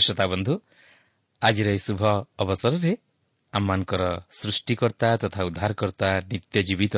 [0.00, 0.54] ପ୍ରିୟ ଶ୍ରୋତା ବନ୍ଧୁ
[1.42, 2.02] ଆଜିର ଏହି ଶୁଭ
[2.40, 2.92] ଅବସରରେ
[3.52, 4.02] ଆମମାନଙ୍କର
[4.32, 6.96] ସୃଷ୍ଟିକର୍ତ୍ତା ତଥା ଉଦ୍ଧାରକର୍ତ୍ତା ନିତ୍ୟ ଜୀବିତ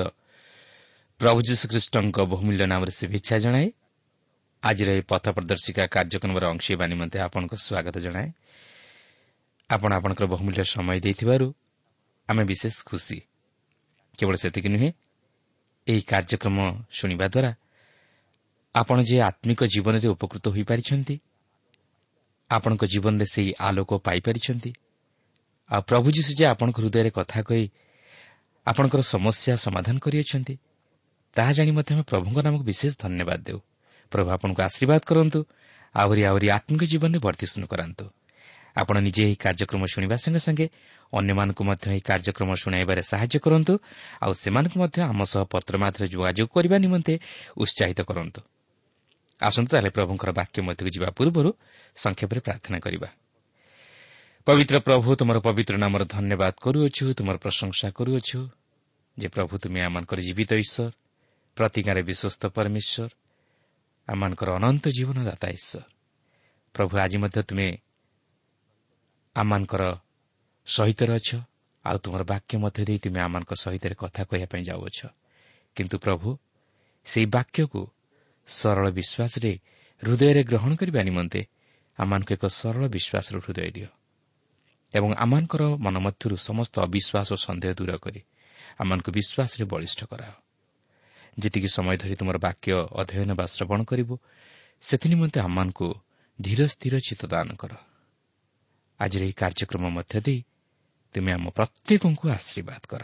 [1.20, 3.69] ପ୍ରଭୁ ଯୀଶୁଖ୍ରୀଷ୍ଟଙ୍କ ବହୁମୂଲ୍ୟ ନାମରେ ଶୁଭେଚ୍ଛା ଜଣାଏ।
[4.62, 8.28] ଆଜିର ଏହି ପଥ ପ୍ରଦର୍ଶିକା କାର୍ଯ୍ୟକ୍ରମର ଅଂଶ ହେବା ନିମନ୍ତେ ଆପଣଙ୍କ ସ୍ୱାଗତ ଜଣାଏ।
[9.70, 11.46] ଆପଣ ଆପଣଙ୍କର ବହୁମୂଲ୍ୟ ସମୟ ଦେଇଥିବାରୁ
[12.28, 13.19] ଆମେ ବିଶେଷ ଖୁସି।
[14.19, 14.90] କେବଳ ସେତିକି ନୁହେଁ
[15.87, 16.56] ଏହି କାର୍ଯ୍ୟକ୍ରମ
[16.93, 17.50] ଶୁଣିବା ଦ୍ୱାରା
[18.75, 21.14] ଆପଣ ଯେ ଆତ୍ମିକ ଜୀବନରେ ଉପକୃତ ହୋଇପାରିଛନ୍ତି
[22.56, 24.70] ଆପଣଙ୍କ ଜୀବନରେ ସେହି ଆଲୋକ ପାଇପାରିଛନ୍ତି।
[25.70, 27.66] ଆଉ ପ୍ରଭୁ ଯୀଶୁ ଯେ ଆପଣଙ୍କ ହୃଦୟରେ କଥା କହି
[28.66, 30.54] ଆପଣଙ୍କର ସମସ୍ୟା ସମାଧାନ କରିଅଛନ୍ତି
[31.37, 33.58] ତାହା ଜାଣି ମଧ୍ୟ ଆମେ ପ୍ରଭୁଙ୍କ ନାମକୁ ବିଶେଷ ଧନ୍ୟବାଦ ଦେଉ।
[34.12, 35.40] ପ୍ରଭୁ ଆପଣଙ୍କୁ ଆଶୀର୍ବାଦ କରନ୍ତୁ
[35.94, 38.04] ଆହୁରି ଆହୁରି ଆତ୍ମିକ ଜୀବନରେ ବର୍ଦ୍ଧିଷ୍ଣୁ କରାନ୍ତୁ।
[38.76, 40.66] ଆପଣ ନିଜେ ଏହି କାର୍ଯ୍ୟକ୍ରମ ଶୁଣିବା ସଙ୍ଗେ ସଙ୍ଗେ
[41.12, 43.72] ଅନ୍ୟମାନଙ୍କୁ ମଧ୍ୟ ଏହି କାର୍ଯ୍ୟକ୍ରମ ଶୁଣାଇବାରେ ସାହାଯ୍ୟ କରନ୍ତୁ
[44.25, 47.14] ଆଉ ସେମାନଙ୍କୁ ମଧ୍ୟ ଆମ ସହ ପତ୍ର ମାଧ୍ୟମରେ ଯୋଗାଯୋଗ କରିବା ନିମନ୍ତେ
[47.62, 48.40] ଉତ୍ସାହିତ କରନ୍ତୁ।
[49.43, 51.50] ଆସନ୍ତୁ ତାହେଲେ ପ୍ରଭୁଙ୍କର ବାକ୍ୟ ମଧ୍ୟକୁ ଯିବା ପୂର୍ବରୁ
[51.97, 53.09] ସଂକ୍ଷେପରେ ପ୍ରାର୍ଥନା କରିବା।
[54.47, 58.41] ପବିତ୍ର ପ୍ରଭୁ ତୁମର ପବିତ୍ର ନାମର ଧନ୍ୟବାଦ କରୁଅଛୁ ତୁମର ପ୍ରଶଂସା କରୁଅଛୁ
[59.17, 60.93] ଯେ ପ୍ରଭୁ ତୁମେ ଆମମାନଙ୍କର ଜୀବିତ ଈଶ୍ୱର
[61.56, 63.11] ପ୍ରତିଜ୍ଞାରେ ବିଶ୍ୱସ୍ତ ପରମେଶ୍ୱର
[64.09, 65.83] ଆମମାନଙ୍କର ଅନନ୍ତ ଜୀବନଦାତା ଈଶ୍ୱର।
[66.75, 67.69] ପ୍ରଭୁ ଆଜି ମଧ୍ୟ ତୁମେ
[69.37, 69.83] ଆମମାନଙ୍କର
[70.67, 71.29] ସହିତରେ ଅଛ
[71.85, 74.99] ଆଉ ତୁମର ବାକ୍ୟ ମଧ୍ୟ ଦେଇ ତୁମେ ଆମମାନଙ୍କ ସହିତ କଥା କହିବା ପାଇଁ ଯାଉଅଛ।
[75.77, 76.29] କିନ୍ତୁ ପ୍ରଭୁ
[77.06, 77.83] ସେହି ବାକ୍ୟକୁ
[78.47, 79.53] ସରଳ ବିଶ୍ୱାସରେ
[80.03, 81.41] ହୃଦୟରେ ଗ୍ରହଣ କରିବା ନିମନ୍ତେ
[81.99, 83.89] ଆମମାନଙ୍କୁ ଏକ ସରଳ ବିଶ୍ୱାସର ହୃଦୟ ଦିଅ।
[84.94, 88.21] ଏବଂ ଆମମାନଙ୍କର ମନ ମଧ୍ୟରୁ ସମସ୍ତ ଅବିଶ୍ୱାସ ଓ ସନ୍ଦେହ ଦୂର କରି
[88.79, 90.35] ଆମମାନଙ୍କୁ ବିଶ୍ୱାସରେ ବଳିଷ୍ଠ କରାଅ।
[91.39, 94.15] ଯେତିକି ସମୟ ଧରି ତୁମର ବାକ୍ୟ ଅଧ୍ୟୟନ ବା ଶ୍ରବଣ କରିବୁ
[94.83, 95.89] ସେଥିନିମନ୍ତେ ଆମମାନଙ୍କୁ
[96.41, 97.73] ଧୀର ସ୍ଥିର ଚିତ୍ତ ଦାନ କର।
[99.00, 100.41] ଆଜିର ଏହି କାର୍ଯ୍ୟକ୍ରମ ମଧ୍ୟ ଦେଇ
[101.15, 103.03] ତୁମେ ଆମ ପ୍ରତ୍ୟେକଙ୍କୁ ଆଶୀର୍ବାଦ କର।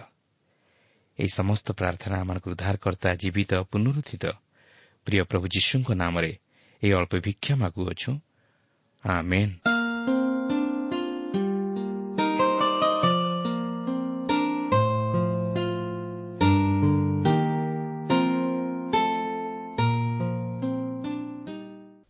[1.19, 4.25] ଏହି ସମସ୍ତ ପ୍ରାର୍ଥନା ଆମମାନଙ୍କୁ ଉଦ୍ଧାରକର୍ତ୍ତା ଜୀବିତ ପୁନରୁଦ୍ଧିତ
[5.05, 6.33] ପ୍ରିୟ ପ୍ରଭୁ ଯୀଶୁଙ୍କ ନାମରେ
[6.83, 8.11] ଏହି ଅଳ୍ପ ଭିକ୍ଷା ମାଗୁଅଛୁ।
[9.05, 9.55] ଆମେନ୍।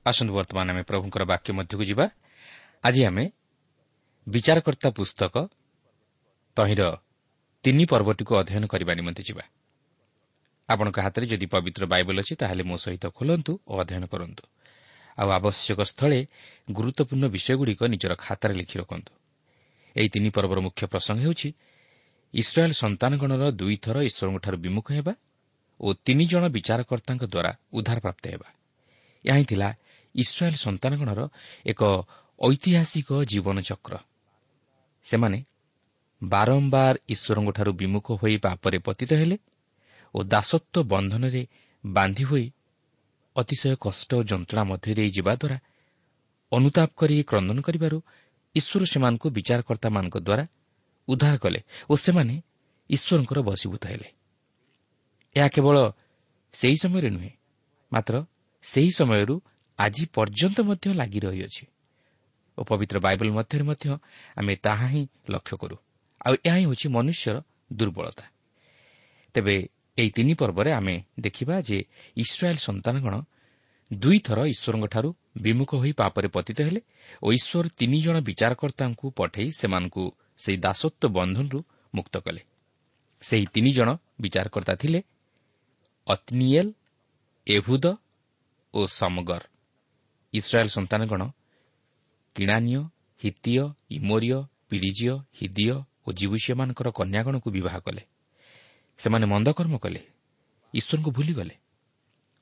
[0.07, 2.07] ଆସନ୍ତୁ ବର୍ତ୍ତମାନ ଆମେ ପ୍ରଭୁଙ୍କର ବାକ୍ୟ ମଧ୍ୟକୁ ଯିବା।
[2.83, 3.25] ଆଜି ଆମେ
[4.27, 5.35] ବିଚାରକର୍ତ୍ତା ପୁସ୍ତକ
[6.57, 6.83] ତହିଁର
[7.65, 9.45] ତିନି ପର୍ବଟିକୁ ଅଧ୍ୟୟନ କରିବା ନିମନ୍ତେ ଯିବା।
[10.69, 14.45] ଆପଣଙ୍କ ହାତରେ ଯଦି ପବିତ୍ର ବାଇବଲ ଅଛି ତାହେଲେ ମୋ ସହିତ ଖୋଲନ୍ତୁ ଓ ଅଧ୍ୟୟନ କରନ୍ତୁ।
[15.19, 16.19] ଆଉ ଆବଶ୍ୟକ ସ୍ଥଳେ
[16.69, 19.13] ଗୁରୁତ୍ୱପୂର୍ଣ୍ଣ ବିଷୟଗୁଡ଼ିକ ନିଜର ଖାତାରେ ଲେଖି ରଖନ୍ତୁ।
[19.97, 21.49] ଏହି ତିନି ପର୍ବର ମୁଖ୍ୟ ପ୍ରସଙ୍ଗ ହେଉଛି
[22.35, 25.13] ଇସ୍ରାଏଲ୍ ସନ୍ତାନଗଣର ଦୁଇଥର ଈଶ୍ୱରଙ୍କଠାରୁ ବିମୁଖ ହେବା
[25.81, 28.49] ଓ ତିନି ଜଣ ବିଚାରକର୍ତ୍ତାଙ୍କ ଦ୍ୱାରା ଉଦ୍ଧାରପ୍ରାପ୍ତ ହେବା।
[29.25, 29.69] ଏହା ହିଁ ଥିଲା
[30.15, 31.21] ଇସ୍ରାଏଲ୍ ସନ୍ତାନଗଣର
[31.67, 31.81] ଏକ
[32.41, 33.95] ଐତିହାସିକ ଜୀବନଚକ୍ର।
[35.07, 35.39] ସେମାନେ
[36.23, 39.37] ବାରମ୍ବାର ଈଶ୍ୱରଙ୍କଠାରୁ ବିମୁଖ ହୋଇ ପାପରେ ପତିତ ହେଲେ
[40.15, 41.43] ଓ ଦାସତ୍ୱ ବନ୍ଧନରେ
[41.85, 42.47] ବାନ୍ଧି ହୋଇ
[43.37, 45.59] ଅତିଶୟ କଷ୍ଟ ଓ ଯନ୍ତ୍ରଣା ମଧ୍ୟ ଦେଇ ଯିବା ଦ୍ୱାରା
[46.53, 47.99] ଅନୁତାପ କରି କ୍ରନ୍ଦନ କରିବାରୁ
[48.55, 50.45] ଈଶ୍ୱର ସେମାନଙ୍କୁ ବିଚାରକର୍ତ୍ତାମାନଙ୍କ ଦ୍ୱାରା
[51.09, 51.61] ଉଦ୍ଧାର କଲେ
[51.91, 52.35] ଓ ସେମାନେ
[52.91, 54.09] ଈଶ୍ୱରଙ୍କର ବଶୀଭୂତ ହେଲେ।
[55.37, 55.77] ଏହା କେବଳ
[56.55, 57.33] ସେହି ସମୟରେ ନୁହେଁ
[57.93, 58.15] ମାତ୍ର
[58.65, 59.35] ସେହି ସମୟରୁ
[59.79, 61.65] ଆଜି ପର୍ଯ୍ୟନ୍ତ ମଧ୍ୟ ଲାଗି ରହିଅଛି
[62.59, 63.85] ଓ ପବିତ୍ର ବାଇବଲ ମଧ୍ୟରେ ମଧ୍ୟ
[64.37, 65.77] ଆମେ ତାହା ହିଁ ଲକ୍ଷ୍ୟ କରୁ।
[66.27, 67.37] ଆଉ ଏହା ହିଁ ହେଉଛି ମନୁଷ୍ୟର
[67.73, 68.25] ଦୁର୍ବଳତା।
[69.35, 69.57] ତେବେ
[69.99, 71.79] ଏହି ତିନି ପର୍ବରେ ଆମେ ଦେଖିବା ଯେ
[72.17, 73.15] ଇସ୍ରାଏଲ୍ ସନ୍ତାନଗଣ
[73.91, 75.11] ଦୁଇଥର ଈଶ୍ୱରଙ୍କଠାରୁ
[75.43, 76.81] ବିମୁଖ ହୋଇ ପାପରେ ପତିତ ହେଲେ
[77.23, 80.05] ଓ ଈଶ୍ୱର ତିନି ଜଣ ବିଚାରକର୍ତ୍ତାଙ୍କୁ ପଠାଇ ସେମାନଙ୍କୁ
[80.39, 81.59] ସେହି ଦାସତ୍ୱ ବନ୍ଧନରୁ
[81.95, 82.43] ମୁକ୍ତ କଲେ।
[83.23, 83.89] ସେହି ତିନି ଜଣ
[84.21, 85.01] ବିଚାରକର୍ତ୍ତା ଥିଲେ
[86.07, 86.71] ଅତ୍ନିଏଲ୍
[87.47, 87.85] ଏଭୁଦ
[88.75, 89.43] ଓ ସମଗର।
[90.35, 91.23] ଇସ୍ରାଏଲ୍ ସନ୍ତାନଗଣ
[92.37, 92.81] କିଣାନୀୟ
[93.21, 94.39] ହିତୀୟ ଇମୋରିୟ
[94.69, 95.75] ପିରିଜିୟ ହିଦିୟ
[96.07, 98.03] ଓ ଜିବୁସିୟମାନଙ୍କର କନ୍ୟାଗଣକୁ ବିବାହ କଲେ।
[98.99, 100.01] ସେମାନେ ମନ୍ଦକର୍ମ କଲେ
[100.75, 101.55] ଈଶ୍ୱରଙ୍କୁ ଭୁଲିଗଲେ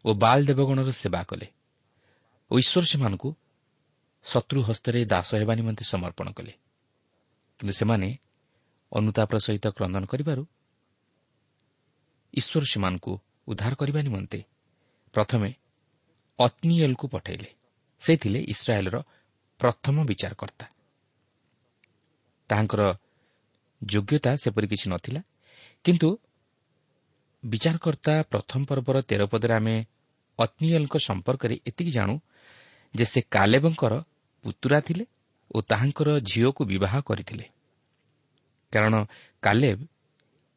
[0.04, 1.46] ଓ ବାଲ୍ ଦେବଗଣର ସେବା କଲେ
[2.50, 3.28] ଓ ଈଶ୍ୱର ସେମାନଙ୍କୁ
[4.24, 6.52] ଶତ୍ରୁ ହସ୍ତରେ ଦାସ ହେବା ନିମନ୍ତେ ସମର୍ପଣ କଲେ।
[7.60, 8.08] କିନ୍ତୁ ସେମାନେ
[8.92, 10.42] ଅନୁତାପର ସହିତ କ୍ରନ୍ଦନ କରିବାରୁ
[12.34, 13.12] ଈଶ୍ୱର ସେମାନଙ୍କୁ
[13.50, 14.40] ଉଦ୍ଧାର କରିବା ନିମନ୍ତେ
[15.14, 15.50] ପ୍ରଥମେ
[16.38, 17.48] ଅତ୍ନିଏଲ୍କୁ ପଠାଇଲେ।
[18.02, 18.96] ସେ ଥିଲେ ଇସ୍ରାଏଲ୍ର
[19.60, 20.66] ପ୍ରଥମ ବିଚାରକର୍ତ୍ତା।
[22.50, 22.82] ତାହାଙ୍କର
[23.82, 25.20] ଯୋଗ୍ୟତା ସେପରି କିଛି ନଥିଲା
[25.84, 26.08] କିନ୍ତୁ
[27.46, 29.76] ବିଚାରକର୍ତ୍ତା ପ୍ରଥମ ପର୍ବର ତେର ପଦରେ ଆମେ
[30.38, 32.14] ଅତ୍ନିଏଲ୍ଙ୍କ ସମ୍ପର୍କରେ ଏତିକି ଜାଣୁ
[32.94, 33.94] ଯେ ସେ କାଲେବଙ୍କର
[34.44, 35.04] ପୁତୁରା ଥିଲେ
[35.54, 37.46] ଓ ତାହାଙ୍କର ଝିଅକୁ ବିବାହ କରିଥିଲେ।
[38.72, 38.94] କାରଣ
[39.42, 39.78] କାଲେବ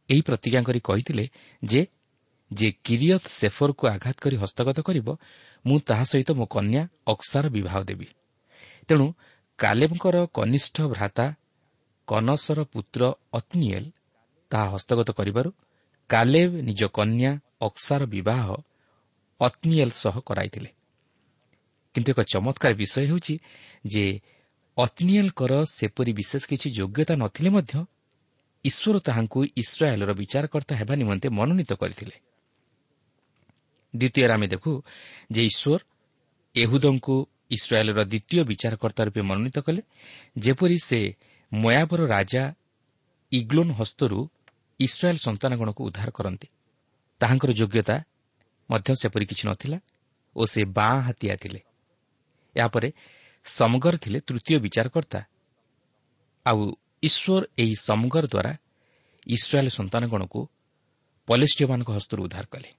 [0.10, 1.26] ଏହି ପ୍ରତିଜ୍ଞା କରି କହିଥିଲେ
[1.64, 1.82] ଯେ
[2.52, 5.08] ଯେ କିରିୟତ୍ ସେଫରକୁ ଆଘାତ କରି ହସ୍ତଗତ କରିବ
[5.66, 8.08] ମୁଁ ତାହା ସହିତ ମୋ କନ୍ୟା ଅକ୍ସାର ବିବାହ ଦେବି।
[8.90, 9.06] ତେଣୁ
[9.60, 11.26] କାଲେବଙ୍କର କନିଷ୍ଠ ଭ୍ରାତା
[12.08, 13.02] କନସର ପୁତ୍ର
[13.34, 13.88] ଅତ୍ନିଏଲ୍
[14.52, 15.50] ତାହା ହସ୍ତଗତ କରିବାରୁ
[16.10, 18.46] କାଲେବ ନିଜ କନ୍ୟା ଅକ୍ସାର ବିବାହ
[19.42, 20.70] ଅତ୍ନିଏଲ୍ ସହ କରାଇଥିଲେ।
[21.96, 23.36] କିନ୍ତୁ ଏକ ଚମତ୍କାର ବିଷୟ ହେଉଛି
[23.86, 24.06] ଯେ
[24.78, 27.74] ଅତ୍ନିଏଲ୍ଙ୍କର ସେପରି ବିଶେଷ କିଛି ଯୋଗ୍ୟତା ନଥିଲେ ମଧ୍ୟ
[28.66, 32.16] ଈଶ୍ୱର ତାହାଙ୍କୁ ଇସ୍ରାଏଲ୍ର ବିଚାରକର୍ତ୍ତା ହେବା ନିମନ୍ତେ ମନୋନୀତ କରିଥିଲେ।
[33.94, 34.72] ଦ୍ୱିତୀୟରେ ଆମେ ଦେଖୁ
[35.32, 35.80] ଯେ ଈଶ୍ୱର
[36.56, 37.16] ଏହୁଦଙ୍କୁ
[37.50, 39.82] ଇସ୍ରାଏଲ୍ର ଦ୍ୱିତୀୟ ବିଚାରକର୍ତ୍ତା ରୂପେ ମନୋନୀତ କଲେ
[40.38, 41.00] ଯେପରି ସେ
[41.52, 42.44] ମୟାବର ରାଜା
[43.32, 44.20] ଇଗ୍ଲୋନ୍ ହସ୍ତରୁ
[44.80, 46.48] ଇସ୍ରାଏଲ୍ ସନ୍ତାନଗଣକୁ ଉଦ୍ଧାର କରନ୍ତି।
[47.22, 47.96] ତାହାଙ୍କର ଯୋଗ୍ୟତା
[48.70, 49.78] ମଧ୍ୟ ସେପରି କିଛି ନଥିଲା
[50.36, 51.62] ଓ ସେ ବାଁ ହାତିଆ ଥିଲେ।
[52.56, 52.90] ଏହାପରେ
[53.46, 55.20] ସମଗର ଥିଲେ ତୃତୀୟ ବିଚାରକର୍ତ୍ତା।
[56.46, 56.60] ଆଉ
[57.04, 58.52] ଈଶ୍ୱର ଏହି ସମଗର ଦ୍ୱାରା
[59.28, 60.40] ଇସ୍ରାଏଲ୍ ସନ୍ତାନଗଣକୁ
[61.28, 62.70] ପଲେଷ୍ଟିୟମାନଙ୍କ ହସ୍ତରୁ ଉଦ୍ଧାର କଲେ।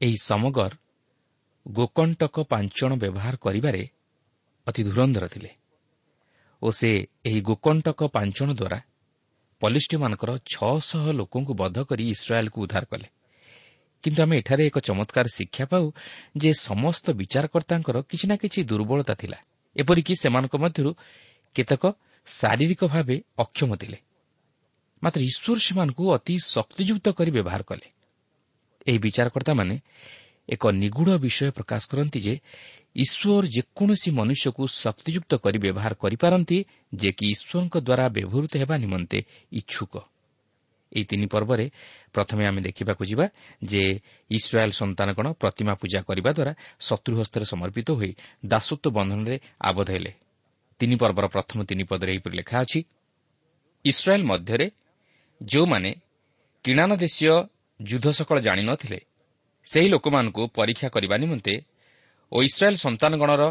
[0.00, 0.72] ଏହି ସମଗର
[1.66, 3.82] ଗୋକଣ୍ଟକ ପାଞ୍ଚଣ ବ୍ୟବହାର କରିବାରେ
[4.66, 5.50] ଅତି ଧୁରନ୍ଧର ଥିଲେ
[6.62, 6.90] ଓ ସେ
[7.24, 8.78] ଏହି ଗୋକଣ୍ଟକ ପାଞ୍ଚଣ ଦ୍ୱାରା
[9.60, 13.08] ପଲିଷ୍ଟିମାନଙ୍କର ଛଅଶହ ଲୋକଙ୍କୁ ବଧ କରି ଇସ୍ରାଏଲ୍କୁ ଉଦ୍ଧାର କଲେ।
[14.04, 15.84] କିନ୍ତୁ ଆମେ ଏଠାରେ ଏକ ଚମତ୍କାର ଶିକ୍ଷା ପାଉ
[16.36, 19.38] ଯେ ସମସ୍ତ ବିଚାରକର୍ତ୍ତାଙ୍କର କିଛି ନା କିଛି ଦୁର୍ବଳତା ଥିଲା।
[19.76, 20.90] ଏପରିକି ସେମାନଙ୍କ ମଧ୍ୟରୁ
[21.56, 21.82] କେତେକ
[22.28, 23.98] ଶାରୀରିକ ଭାବେ ଅକ୍ଷମ ଥିଲେ।
[25.02, 27.86] ମାତ୍ର ଈଶ୍ୱର ସେମାନଙ୍କୁ ଅତି ଶକ୍ତିଯୁକ୍ତ କରି ବ୍ୟବହାର କଲେ।
[28.86, 29.74] ଏହି ବିଚାରକର୍ତ୍ତାମାନେ
[30.48, 32.34] ଏକ ନିଗୁଢ଼ ବିଷୟ ପ୍ରକାଶ କରନ୍ତି ଯେ
[32.98, 36.58] ଈଶ୍ୱର ଯେକୌଣସି ମନୁଷ୍ୟକୁ ଶକ୍ତିଯୁକ୍ତ କରି ବ୍ୟବହାର କରିପାରନ୍ତି
[37.00, 39.18] ଯେ କି ଈଶ୍ୱରଙ୍କ ଦ୍ୱାରା ବ୍ୟବହୃତ ହେବା ନିମନ୍ତେ
[39.52, 39.94] ଇଚ୍ଛୁକ।
[40.92, 41.66] ଏହି ତିନି ପର୍ବରେ
[42.12, 43.26] ପ୍ରଥମେ ଆମେ ଦେଖିବାକୁ ଯିବା
[43.62, 43.82] ଯେ
[44.30, 48.12] ଇସ୍ରାଏଲ୍ ସନ୍ତାନଗଣ ପ୍ରତିମା ପୂଜା କରିବା ଦ୍ୱାରା ଶତ୍ରୁ ହସ୍ତରେ ସମର୍ପିତ ହୋଇ
[48.46, 50.12] ଦାସତ୍ୱ ବନ୍ଧନରେ ଆବଦ୍ଧ ହେଲେ।
[50.80, 52.80] ତିନି ପର୍ବର ପ୍ରଥମ ତିନି ପଦରେ ଏହିପରି ଲେଖା ଅଛି
[53.84, 54.66] ଇସ୍ରାଏଲ୍ ମଧ୍ୟରେ
[55.40, 55.90] ଯେଉଁମାନେ
[56.64, 57.30] କିଣାନ ଦେଶୀୟ
[57.80, 58.98] ଯୁଦ୍ଧ ସକଳ ଜାଣିନଥିଲେ
[59.66, 61.54] ସେହି ଲୋକମାନଙ୍କୁ ପରୀକ୍ଷା କରିବା ନିମନ୍ତେ
[62.32, 63.42] ଓ ଇସ୍ରାଏଲ୍ ସନ୍ତାନଗଣର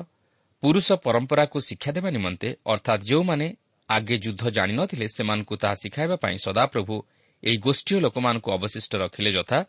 [0.63, 3.47] ପୁରୁଷ ପରମ୍ପରାକୁ ଶିକ୍ଷା ଦେବା ନିମନ୍ତେ ଅର୍ଥାତ୍ ଯେଉଁମାନେ
[3.89, 6.95] ଆଗେ ଯୁଦ୍ଧ ଜାଣିନଥିଲେ ସେମାନଙ୍କୁ ତାହା ଶିଖାଇବା ପାଇଁ ସଦାପ୍ରଭୁ
[7.43, 9.59] ଏହି ଗୋଷ୍ଠୀୟ ଲୋକମାନଙ୍କୁ ଅବଶିଷ୍ଟ ରଖିଲେ ଯଥା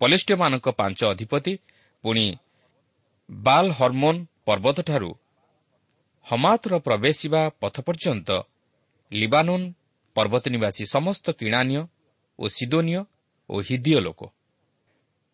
[0.00, 1.52] ପଲେଷ୍ଟିୟମାନଙ୍କ ପାଞ୍ଚ ଅଧିପତି
[2.04, 2.26] ପୁଣି
[3.30, 5.10] ବାଲ୍ ହର୍ମୋନ୍ ପର୍ବତଠାରୁ
[6.26, 8.28] ହମାତର ପ୍ରବେଶିବା ପଥ ପର୍ଯ୍ୟନ୍ତ
[9.12, 9.66] ଲିବାନୋନ୍
[10.16, 11.80] ପର୍ବତ ନିବାସୀ ସମସ୍ତ କିଣାନୀୟ
[12.38, 13.00] ଓ ସିଦୋନୀୟ
[13.50, 14.20] ଓ ହିଦିୟ ଲୋକ।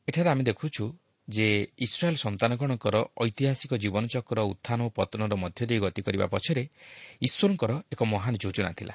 [0.09, 0.85] ଏଠାରେ ଆମେ ଦେଖୁଛୁ
[1.29, 1.47] ଯେ
[1.79, 6.65] ଇସ୍ରାଏଲ୍ ସନ୍ତାନଗଣଙ୍କର ଐତିହାସିକ ଜୀବନଚକ୍ର ଉତ୍ଥାନ ଓ ପତନର ମଧ୍ୟ ଦେଇ ଗତି କରିବା ପଛରେ
[7.23, 8.95] ଈଶ୍ୱରଙ୍କର ଏକ ମହାନ ଯୋଜନା ଥିଲା।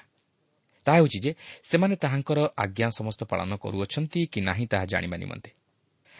[0.85, 1.31] ତାହା ହେଉଛି ଯେ
[1.63, 5.49] ସେମାନେ ତାହାଙ୍କର ଆଜ୍ଞା ସମସ୍ତ ପାଳନ କରୁଅଛନ୍ତି କି ନାହିଁ ତାହା ଜାଣିବା ନିମନ୍ତେ।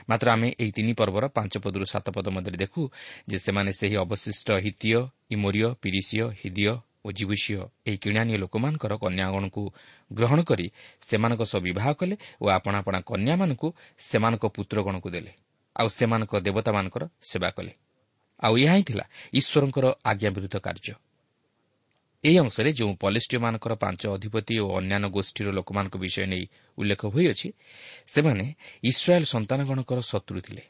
[0.09, 2.81] ମାତ୍ର ଆମେ ଏହି ତିନି ପର୍ବର ପାଞ୍ଚ ପଦରୁ ସାତ ପଦ ମଧ୍ୟରେ ଦେଖୁ
[3.29, 4.99] ଯେ ସେମାନେ ସେହି ଅବଶିଷ୍ଟ ହିତୀୟ
[5.31, 6.73] ଇମୋରିୟ ପିରିସିୟ ହିଦିୟ
[7.05, 7.55] ଓ ଜିବୁସିୟ
[7.87, 9.63] ଏହି କିଣାନୀୟ ଲୋକମାନଙ୍କର କନ୍ୟାଗଣକୁ
[10.13, 10.67] ଗ୍ରହଣ କରି
[11.01, 13.67] ସେମାନଙ୍କ ସହ ବିବାହ କଲେ ଓ ଆପଣା ଆପଣା କନ୍ୟାମାନଙ୍କୁ
[13.99, 15.31] ସେମାନଙ୍କ ପୁତ୍ରଗଣକୁ ଦେଲେ।
[15.79, 17.73] ଆଉ ସେମାନଙ୍କ ଦେବତାମାନଙ୍କର ସେବା କଲେ।
[18.39, 20.93] ଆଉ ଏହା ହିଁ ଥିଲା ଈଶ୍ୱରଙ୍କର ଆଜ୍ଞା ବିରୁଦ୍ଧ କାର୍ଯ୍ୟ।
[22.23, 26.43] ଏହି ଅଂଶରେ ଯେଉଁ ପଲେଷ୍ଟିୟମାନଙ୍କର ପାଞ୍ଚ ଅଧିପତି ଓ ଅନ୍ୟାନ୍ୟ ଗୋଷ୍ଠୀର ଲୋକମାନଙ୍କ ବିଷୟ ନେଇ
[26.77, 27.47] ଉଲ୍ଲେଖ ହୋଇଅଛି
[28.07, 28.45] ସେମାନେ
[28.83, 30.63] ଇସ୍ରାଏଲ୍ ସନ୍ତାନଗଣଙ୍କର ଶତ୍ରୁ ଥିଲେ।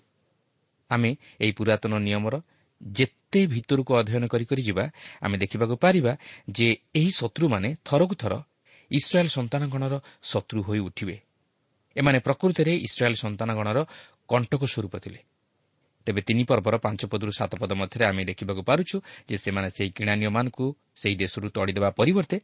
[0.91, 1.09] ଆମେ
[1.41, 2.35] ଏହି ପୁରାତନ ନିୟମର
[2.81, 4.85] ଯେତେ ଭିତରକୁ ଅଧ୍ୟୟନ କରି ଯିବା
[5.21, 6.13] ଆମେ ଦେଖିବାକୁ ପାରିବା
[6.51, 8.33] ଯେ ଏହି ଶତ୍ରୁମାନେ ଥରକୁ ଥର
[8.91, 11.15] ଇସ୍ରାଏଲ୍ ସନ୍ତାନଗଣର ଶତ୍ରୁ ହୋଇ ଉଠିବେ।
[11.95, 13.79] ଏମାନେ ପ୍ରକୃତରେ ଇସ୍ରାଏଲ୍ ସନ୍ତାନଗଣର
[14.29, 15.19] କଣ୍ଟକ ସ୍ୱରୂପ ଥିଲେ
[16.07, 18.95] ତେବେ ତିନି ପର୍ବର ପାଞ୍ଚ ପଦରୁ ସାତ ପଦ ମଧ୍ୟରେ ଆମେ ଦେଖିବାକୁ ପାରୁଛୁ
[19.29, 20.65] ଯେ ସେମାନେ ସେହି କିଣାନୀୟମାନଙ୍କୁ
[21.01, 22.37] ସେହି ଦେଶରୁ ତଡ଼ିଦେବା ପରିବର୍ତ୍ତେ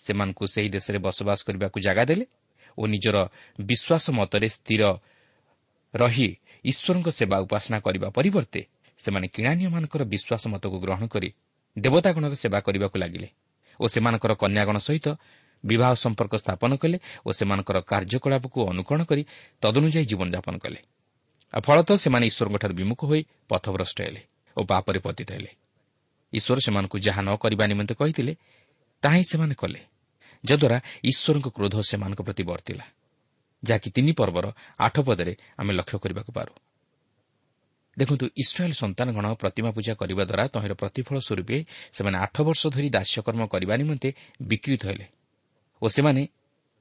[0.00, 2.24] ସେମାନଙ୍କୁ ସେହି ଦେଶରେ ବସବାସ କରିବାକୁ ଜାଗା ଦେଲେ
[2.78, 3.16] ଓ ନିଜର
[3.68, 4.82] ବିଶ୍ୱାସ ମତରେ ସ୍ଥିର
[5.94, 6.28] ରହି
[6.64, 8.60] ଈଶ୍ୱରଙ୍କ ସେବା ଉପାସନା କରିବା ପରିବର୍ତ୍ତେ
[8.98, 11.28] ସେମାନେ କିଣାନୀୟମାନଙ୍କର ବିଶ୍ୱାସ ମତକୁ ଗ୍ରହଣ କରି
[11.76, 13.28] ଦେବତାଗଣର ସେବା କରିବାକୁ ଲାଗିଲେ
[13.80, 15.06] ଓ ସେମାନଙ୍କର କନ୍ୟାଗଣ ସହିତ
[15.64, 16.96] ବିବାହ ସମ୍ପର୍କ ସ୍ଥାପନ କଲେ
[17.26, 19.22] ଓ ସେମାନଙ୍କର କାର୍ଯ୍ୟକଳାପକୁ ଅନୁକରଣ କରି
[19.62, 20.78] ତଦନୁଯାୟୀ ଜୀବନଯାପନ କଲେ।
[21.52, 24.22] ଆଉ ଫଳତଃ ସେମାନେ ଈଶ୍ୱରଙ୍କଠାରୁ ବିମୁଖ ହୋଇ ପଥଭ୍ରଷ୍ଟ ହେଲେ
[24.56, 25.50] ଓ ପାପରେ ପତିତ ହେଲେ।
[26.32, 28.32] ଈଶ୍ୱର ସେମାନଙ୍କୁ ଯାହା ନ କରିବା ନିମନ୍ତେ କହିଥିଲେ
[29.02, 29.80] ତାହା ହିଁ ସେମାନେ କଲେ
[30.44, 30.78] ଯଦ୍ୱାରା
[31.10, 32.84] ଈଶ୍ୱରଙ୍କ କ୍ରୋଧ ସେମାନଙ୍କ ପ୍ରତି ବର୍ତ୍ତିଲା
[33.62, 34.46] ଯାହାକି ତିନି ପର୍ବର
[34.86, 36.52] ଆଠ ପଦରେ ଆମେ ଲକ୍ଷ୍ୟ କରିବାକୁ ପାରୁ।
[37.96, 41.56] ଦେଖନ୍ତୁ ଇସ୍ରାଏଲ୍ ସନ୍ତାନଗଣ ପ୍ରତିମା ପୂଜା କରିବା ଦ୍ୱାରା ତହିଁର ପ୍ରତିଫଳ ସ୍ୱରୂପେ
[41.92, 44.08] ସେମାନେ ଆଠ ବର୍ଷ ଧରି ଦାସ୍ୟକର୍ମ କରିବା ନିମନ୍ତେ
[44.48, 45.06] ବିକୃତ ହେଲେ
[45.82, 46.22] ଓ ସେମାନେ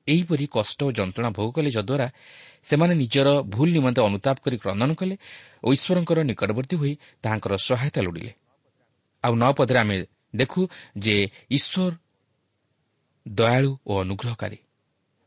[0.07, 2.07] ଏହିପରି କଷ୍ଟ ଓ ଯନ୍ତ୍ରଣା ଭୋଗ କଲେ ଯଦ୍ୱାରା
[2.63, 5.15] ସେମାନେ ନିଜର ଭୁଲ ନିମନ୍ତେ ଅନୁତାପ କରି କ୍ରନ୍ଦନ କଲେ
[5.65, 6.93] ଓ ଈଶ୍ୱରଙ୍କର ନିକଟବର୍ତ୍ତୀ ହୋଇ
[7.23, 8.31] ତାହାଙ୍କର ସହାୟତା ଲୋଡ଼ିଲେ।
[9.23, 9.95] ଆଉ ନଅ ପଦରେ ଆମେ
[10.35, 10.61] ଦେଖୁ
[10.97, 11.15] ଯେ
[11.57, 11.93] ଈଶ୍ୱର
[13.25, 14.59] ଦୟାଳୁ ଓ ଅନୁଗ୍ରହକାରୀ।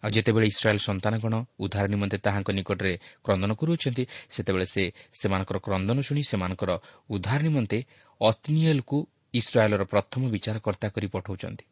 [0.02, 2.92] ଆଉ ଯେତେବେଳେ ଇସ୍ରାଏଲ୍ ସନ୍ତାନଗଣ ଉଦ୍ଧାର ନିମନ୍ତେ ତାହାଙ୍କ ନିକଟରେ
[3.24, 4.04] କ୍ରନ୍ଦନ କରୁଅଛନ୍ତି
[4.34, 4.82] ସେତେବେଳେ ସେ
[5.20, 6.70] ସେମାନଙ୍କର କ୍ରନ୍ଦନ ଶୁଣି ସେମାନଙ୍କର
[7.10, 7.78] ଉଦ୍ଧାର ନିମନ୍ତେ
[8.20, 8.98] ଅତ୍ନିଏଲ୍କୁ
[9.34, 11.64] ଇସ୍ରାଏଲ୍ର ପ୍ରଥମ ବିଚାରକର୍ତ୍ତା କରି ପଠାଉଛନ୍ତି।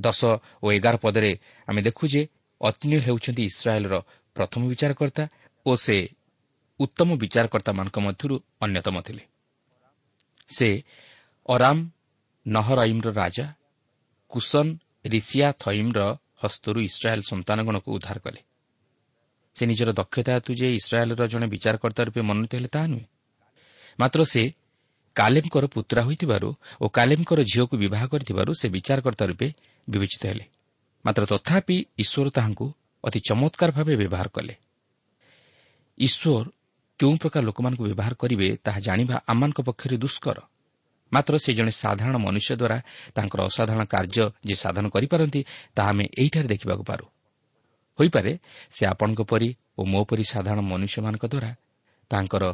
[0.00, 0.20] ଦଶ
[0.62, 1.32] ଓ ଏଗାର ପଦରେ
[1.68, 2.28] ଆମେ ଦେଖୁ ଯେ
[2.60, 3.94] ଅତ୍ନିଏଲ୍ ହେଉଛନ୍ତି ଇସ୍ରାଏଲ୍ର
[4.36, 5.24] ପ୍ରଥମ ବିଚାରକର୍ତ୍ତା
[5.66, 5.96] ଓ ସେ
[6.80, 9.24] ଉତ୍ତମ ବିଚାରକର୍ତ୍ତାମାନଙ୍କ ମଧ୍ୟରୁ ଅନ୍ୟତମ ଥିଲେ।
[10.48, 10.68] ସେ
[11.48, 11.82] ଅରାମ୍
[12.46, 13.46] ନହରଇମ୍ର ରାଜା
[14.28, 16.00] କୁସନ୍ ରିସିଆ ଥଇମ୍ର
[16.42, 18.40] ହସ୍ତରୁ ଇସ୍ରାଏଲ୍ ସନ୍ତାନଗଣକୁ ଉଦ୍ଧାର କଲେ।
[19.54, 23.06] ସେ ନିଜର ଦକ୍ଷତା ହେତୁ ଯେ ଇସ୍ରାଏଲ୍ର ଜଣେ ବିଚାରକର୍ତ୍ତା ରୂପେ ମନୋନୀତ ହେଲେ ତାହା ନୁହେଁ।
[24.00, 24.42] ମାତ୍ର ସେ
[25.16, 26.48] କାଲେମ୍ଙ୍କର ପୁତ୍ରା ହୋଇଥିବାରୁ
[26.80, 29.48] ଓ କାଲେମ୍ଙ୍କର ଝିଅକୁ ବିବାହ କରିଥିବାରୁ ସେ ବିଚାରକର୍ତ୍ତା ରୂପେ
[29.90, 30.46] ବିବେଚିତ ହେଲେ।
[31.04, 32.66] ମାତ୍ର ତଥାପି ଈଶ୍ୱର ତାହାଙ୍କୁ
[33.04, 34.54] ଅତି ଚମତ୍କାର ଭାବେ ବ୍ୟବହାର କଲେ।
[35.98, 36.46] ଈଶ୍ୱର
[37.00, 40.38] କେଉଁ ପ୍ରକାର ଲୋକମାନଙ୍କୁ ବ୍ୟବହାର କରିବେ ତାହା ଜାଣିବା ଆମମାନଙ୍କ ପକ୍ଷରେ ଦୁଷ୍କର।
[41.12, 42.78] ମାତ୍ର ସେ ଜଣେ ସାଧାରଣ ମନୁଷ୍ୟ ଦ୍ୱାରା
[43.14, 45.40] ତାଙ୍କର ଅସାଧାରଣ କାର୍ଯ୍ୟ ଯେ ସାଧନ କରିପାରନ୍ତି
[45.74, 47.04] ତାହା ଆମେ ଏହିଠାରେ ଦେଖିବାକୁ ପାରୁ।
[47.98, 48.32] ହୋଇପାରେ
[48.70, 49.48] ସେ ଆପଣଙ୍କ ପରି
[49.78, 51.50] ଓ ମୋ ପରି ସାଧାରଣ ମନୁଷ୍ୟମାନଙ୍କ ଦ୍ୱାରା
[52.10, 52.44] ତାଙ୍କର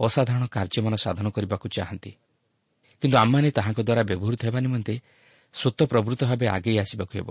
[0.00, 2.10] ଅସାଧାରଣ କାର୍ଯ୍ୟମାନ ସାଧନ କରିବାକୁ ଚାହାନ୍ତି।
[3.02, 4.94] କିନ୍ତୁ ଆମମାନେ ତାହାଙ୍କ ଦ୍ୱାରା ବ୍ୟବହୃତ ହେବା ନିମନ୍ତେ
[5.54, 7.30] ସ୍ୱତ ପ୍ରବୃତ୍ତ ଭାବେ ଆଗେଇ ଆସିବାକୁ ହେବ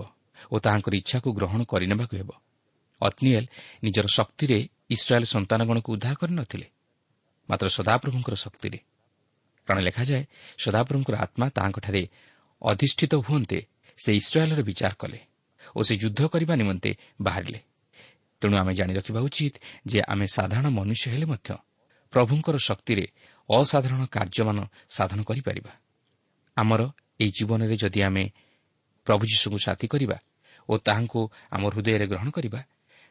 [0.52, 2.30] ଓ ତାହାଙ୍କର ଇଚ୍ଛାକୁ ଗ୍ରହଣ କରିନେବାକୁ ହେବ।
[3.00, 3.44] ଅତ୍ନିଏଲ
[3.84, 4.58] ନିଜର ଶକ୍ତିରେ
[4.90, 6.66] ଇସ୍ରାଏଲ୍ ସନ୍ତାନଗଣକୁ ଉଦ୍ଧାର କରିନଥିଲେ
[7.48, 8.78] ମାତ୍ର ସଦାପ୍ରଭୁଙ୍କର ଶକ୍ତିରେ।
[9.68, 10.22] କାରଣ ଲେଖାଯାଏ
[10.58, 12.02] ସଦାପ୍ରଭୁଙ୍କର ଆତ୍ମା ତାହାଙ୍କଠାରେ
[12.62, 13.58] ଅଧିଷ୍ଠିତ ହୁଅନ୍ତେ
[13.98, 15.20] ସେ ଇସ୍ରାଏଲ୍ର ବିଚାର କଲେ
[15.76, 16.90] ଓ ସେ ଯୁଦ୍ଧ କରିବା ନିମନ୍ତେ
[17.22, 17.60] ବାହାରିଲେ।
[18.42, 19.54] ତେଣୁ ଆମେ ଜାଣି ରଖିବା ଉଚିତ
[19.86, 21.48] ଯେ ଆମେ ସାଧାରଣ ମନୁଷ୍ୟ ହେଲେ ମଧ୍ୟ
[22.12, 23.04] ପ୍ରଭୁଙ୍କର ଶକ୍ତିରେ
[23.48, 24.58] ଅସାଧାରଣ କାର୍ଯ୍ୟମାନ
[24.88, 25.72] ସାଧନ କରିପାରିବା।
[26.56, 26.82] ଆମର
[27.20, 28.24] ଏହି ଜୀବନରେ ଯଦି ଆମେ
[29.06, 30.18] ପ୍ରଭୁ ଯୀଶୁଙ୍କୁ ସାଥୀ କରିବା
[30.68, 31.20] ଓ ତାହାଙ୍କୁ
[31.50, 32.60] ଆମ ହୃଦୟରେ ଗ୍ରହଣ କରିବା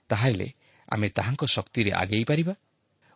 [0.09, 0.47] ତାହେଲେ
[0.89, 2.53] ଆମେ ତାହାଙ୍କ ଶକ୍ତିରେ ଆଗେଇ ପାରିବା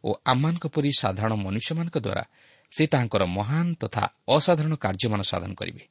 [0.03, 2.23] ଓ ଆମମାନଙ୍କ ପରି ସାଧାରଣ ମନୁଷ୍ୟମାନଙ୍କ ଦ୍ୱାରା
[2.71, 5.83] ସେ ତାହାଙ୍କର ମହାନ ତଥା ଅସାଧାରଣ କାର୍ଯ୍ୟମାନ ସାଧନ କରିବେ।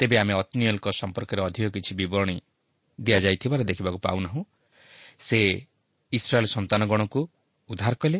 [0.00, 2.36] ତେବେ ଆମେ ଅତ୍ନିୟଲଙ୍କ ସମ୍ପର୍କରେ ଅଧିକ କିଛି ବିବରଣୀ
[2.98, 4.42] ଦିଆଯାଇଥିବାର ଦେଖିବାକୁ ପାଉନାହୁଁ।
[5.18, 5.38] ସେ
[6.12, 7.20] ଇସ୍ରାଏଲ୍ ସନ୍ତାନଗଣକୁ
[7.70, 8.18] ଉଦ୍ଧାର କଲେ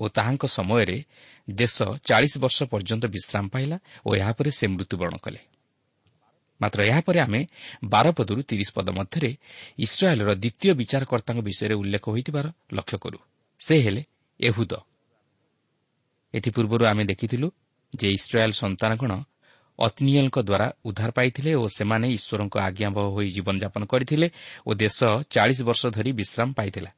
[0.00, 0.98] ଓ ତାହାଙ୍କ ସମୟରେ
[1.50, 3.76] ଦେଶ ଚାଳିଶ ବର୍ଷ ପର୍ଯ୍ୟନ୍ତ ବିଶ୍ରାମ ପାଇଲା
[4.06, 5.40] ଓ ଏହାପରେ ସେ ମୃତ୍ୟୁବରଣ କଲେ।
[6.60, 7.40] ମାତ୍ର ଏହାପରେ ଆମେ
[7.84, 9.30] ବାର ପଦରୁ ତିରିଶ ପଦ ମଧ୍ୟରେ
[9.78, 13.18] ଇସ୍ରାଏଲ୍ର ଦ୍ୱିତୀୟ ବିଚାରକର୍ତ୍ତାଙ୍କ ବିଷୟରେ ଉଲ୍ଲେଖ ହୋଇଥିବାର ଲକ୍ଷ୍ୟ କରୁ।
[13.60, 14.02] ସେ ହେଲେ
[14.40, 14.72] ଏହୁଦ।
[16.34, 17.48] ଏଥିପୂର୍ବରୁ ଆମେ ଦେଖିଥିଲୁ
[17.94, 19.12] ଯେ ଇସ୍ରାଏଲ୍ ସନ୍ତାନଗଣ
[19.78, 24.28] ଅତ୍ନିୟଲଙ୍କ ଦ୍ୱାରା ଉଦ୍ଧାର ପାଇଥିଲେ ଓ ସେମାନେ ଈଶ୍ୱରଙ୍କ ଆଜ୍ଞାବହ ହୋଇ ଜୀବନଯାପନ କରିଥିଲେ
[24.66, 24.98] ଓ ଦେଶ
[25.30, 26.90] ଚାଳିଶ ବର୍ଷ ଧରି ବିଶ୍ରାମ ପାଇଥିଲା।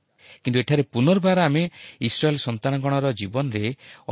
[0.42, 1.62] କିନ୍ତୁ ଏଠାରେ ପୁନର୍ବାର ଆମେ
[2.08, 3.64] ଇସ୍ରାଏଲ୍ ସନ୍ତାନଗଣର ଜୀବନରେ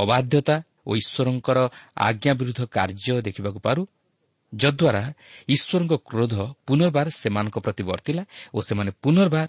[0.02, 0.57] ଅବାଧ୍ୟତା
[0.88, 1.59] ଓ ଈଶ୍ୱରଙ୍କର
[2.09, 3.83] ଆଜ୍ଞା ବିରୁଦ୍ଧ କାର୍ଯ୍ୟ ଦେଖିବାକୁ ପାରୁ
[4.52, 5.02] ଯଦ୍ୱାରା
[5.54, 6.35] ଈଶ୍ୱରଙ୍କ କ୍ରୋଧ
[6.66, 8.22] ପୁନର୍ବାର ସେମାନଙ୍କ ପ୍ରତି ବର୍ତ୍ତିଲା
[8.54, 9.48] ଓ ସେମାନେ ପୁନର୍ବାର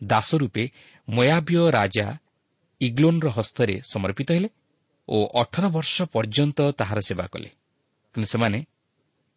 [0.00, 0.64] ଦାସ ରୂପେ
[1.08, 2.06] ମୟାବିୟ ରାଜା
[2.80, 4.48] ଇଗ୍ଲୋନ୍ର ହସ୍ତରେ ସମର୍ପିତ ହେଲେ
[5.08, 7.48] ଓ ଅଠର ବର୍ଷ ପର୍ଯ୍ୟନ୍ତ ତାହାର ସେବା କଲେ।
[8.14, 8.58] କିନ୍ତୁ ସେମାନେ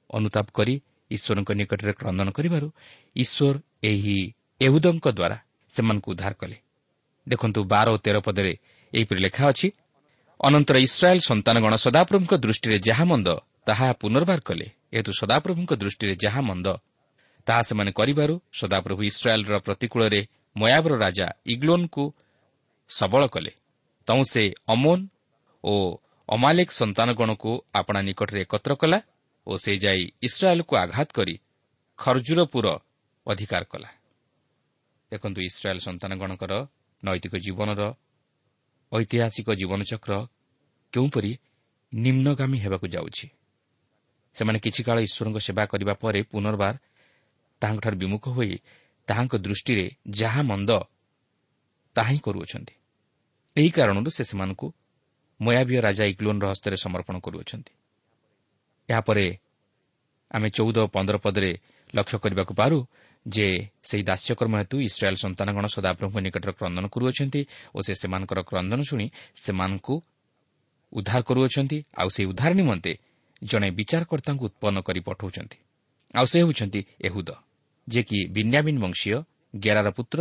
[0.10, 0.76] ଅନୁତାପ କରି
[1.12, 2.68] ଈଶ୍ୱରଙ୍କ ନିକଟରେ କ୍ରନ୍ଦନ କରିବାରୁ
[3.16, 3.56] ଈଶ୍ୱର
[3.90, 4.18] ଏହି
[4.62, 5.38] ଏହୁଦଙ୍କ ଦ୍ୱାରା
[5.72, 6.58] ସେମାନଙ୍କୁ ଉଦ୍ଧାର କଲେ।
[7.32, 8.54] ଦେଖନ୍ତୁ ବାର ଓ ତେର ପଦରେ
[8.94, 9.68] ଏହିପରି ଲେଖା ଅଛି
[10.40, 13.28] ଅନନ୍ତର ଇସ୍ରାଏଲ୍ ସନ୍ତାନଗଣ ସଦାପ୍ରଭୁଙ୍କ ଦୃଷ୍ଟିରେ ଯାହା ମନ୍ଦ
[13.68, 16.68] ତାହା ପୁନର୍ବାର କଲେ। ଏହେତୁ ସଦାପ୍ରଭୁଙ୍କ ଦୃଷ୍ଟିରେ ଯାହା ମନ୍ଦ
[17.48, 20.22] ତାହା ସେମାନେ କରିବାରୁ ସଦାପ୍ରଭୁ ଇସ୍ରାଏଲ୍ର ପ୍ରତିକୂଳରେ
[20.56, 22.04] ମୟାବର ରାଜା ଇଗ୍ଲୋନ୍କୁ
[22.90, 23.52] ସବଳ କଲେ।
[24.08, 25.04] ତୁ ସେ ଅମୋନ୍
[25.64, 25.74] ଓ
[26.30, 29.00] ଅମାଲେକ ସନ୍ତାନଗଣକୁ ଆପଣା ନିକଟରେ ଏକତ୍ର କଲା
[29.48, 31.36] ଓ ସେ ଯାଇ ଇସ୍ରାଏଲ୍କୁ ଆଘାତ କରି
[32.00, 32.66] ଖର୍ଜୁରପୁର
[33.26, 33.90] ଅଧିକାର କଲା।
[35.12, 36.54] ଦେଖନ୍ତୁ ଇସ୍ରାଏଲ୍ ସନ୍ତାନଗଣଙ୍କର
[37.04, 37.82] ନୈତିକ ଜୀବନର
[38.92, 40.14] ଐତିହାସିକ ଜୀବନଚକ୍ର
[40.94, 41.32] କେଉଁପରି
[41.94, 43.28] ନିମ୍ନଗାମୀ ହେବାକୁ ଯାଉଛି?
[44.36, 46.76] ସେମାନେ କିଛି କାଳ ଈଶ୍ୱରଙ୍କ ସେବା କରିବା ପରେ ପୁନର୍ବାର
[47.62, 48.54] ତାହାଙ୍କଠାରୁ ବିମୁଖ ହୋଇ
[49.08, 50.72] ତାହାଙ୍କ ଦୃଷ୍ଟିରେ ଯାହା ମନ୍ଦ
[51.96, 52.74] ତାହା ହିଁ କରୁଅଛନ୍ତି।
[53.56, 54.68] ଏହି କାରଣରୁ ସେ ସେମାନଙ୍କୁ
[55.40, 57.74] ମୟାବିୟ ରାଜା ଇଗ୍ଲୋନ୍ର ହସ୍ତରେ ସମର୍ପଣ କରୁଅଛନ୍ତି।
[58.90, 59.26] ଏହାପରେ
[60.32, 61.52] ଆମେ ଚଉଦ ଓ ପନ୍ଦର ପଦରେ
[61.96, 62.78] ଲକ୍ଷ୍ୟ କରିବାକୁ ପାରୁ
[63.26, 63.48] ଯେ
[63.84, 67.42] ସେହି ଦାସ୍ୟକର୍ମ ହେତୁ ଇସ୍ରାଏଲ୍ ସନ୍ତାନଗଣ ସଦାପ୍ରଭୁଙ୍କ ନିକଟରେ କ୍ରନ୍ଦନ କରୁଅଛନ୍ତି
[67.76, 69.06] ଓ ସେ ସେମାନଙ୍କର କ୍ରନ୍ଦନ ଶୁଣି
[69.36, 69.96] ସେମାନଙ୍କୁ
[70.94, 72.92] ଉଦ୍ଧାର କରୁଅଛନ୍ତି। ଆଉ ସେହି ଉଦ୍ଧାର ନିମନ୍ତେ
[73.44, 75.58] ଜଣେ ବିଚାରକର୍ତ୍ତାଙ୍କୁ ଉତ୍ପନ୍ନ କରି ପଠାଉଛନ୍ତି।
[76.16, 77.30] ଆଉ ସେ ହେଉଛନ୍ତି ଏହୁଦ
[77.88, 79.18] ଯିଏକି ବିନ୍ୟାବିନ୍ ବଂଶୀୟ
[79.56, 80.20] ଗେରାର ପୁତ୍ର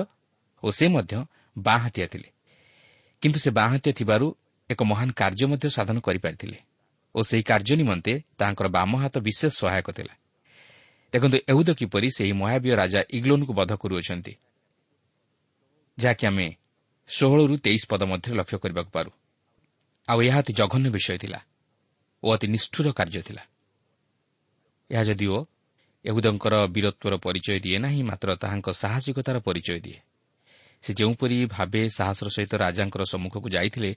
[0.63, 1.25] ଓ ସେ ମଧ୍ୟ
[1.59, 2.29] ବାଁ ହାତିଆ ଥିଲେ।
[3.23, 4.27] କିନ୍ତୁ ସେ ବାଁ ହାତିଆ ଥିବାରୁ
[4.71, 6.59] ଏକ ମହାନ କାର୍ଯ୍ୟ ମଧ୍ୟ ସାଧନ କରିପାରିଥିଲେ
[7.15, 10.15] ଓ ସେହି କାର୍ଯ୍ୟ ନିମନ୍ତେ ତାଙ୍କର ବାମ ହାତ ବିଶେଷ ସହାୟକ ଥିଲା।
[11.13, 14.33] ଦେଖନ୍ତୁ ଏହୁଦ କିପରି ସେହି ମହାବୀୟ ରାଜା ଇଗ୍ଲୋନ୍କୁ ବଧ କରୁଅଛନ୍ତି?
[15.99, 16.47] ଯାହାକି ଆମେ
[17.09, 19.11] ଷୋହଳରୁ ତେଇଶ ପଦ ମଧ୍ୟରେ ଲକ୍ଷ୍ୟ କରିବାକୁ ପାରୁ।
[20.09, 21.41] ଆଉ ଏହା ଅତି ଜଘନ୍ୟ ବିଷୟ ଥିଲା
[22.23, 23.43] ଓ ଅତି ନିଷ୍ଠୁର କାର୍ଯ୍ୟ ଥିଲା।
[24.91, 25.47] ଏହା ଯଦିଓ
[26.05, 30.01] ଏହୁଦଙ୍କର ବୀରତ୍ୱର ପରିଚୟ ଦିଏ ନାହିଁ ମାତ୍ର ତାହାଙ୍କ ସାହସିକତାର ପରିଚୟ ଦିଏ।
[30.83, 33.91] ସେ ଯେଉଁପରି ଭାବେ ସାହସର ସହିତ ରାଜାଙ୍କର ସମ୍ମୁଖକୁ ଯାଇଥିଲେ